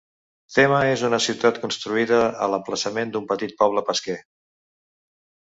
Tema 0.57 0.77
és 0.93 1.03
una 1.09 1.19
ciutat 1.25 1.59
construïda 1.65 2.23
a 2.47 2.49
l'emplaçament 2.55 3.13
d'un 3.17 3.29
petit 3.35 3.55
poble 3.61 3.85
pesquer. 3.93 4.19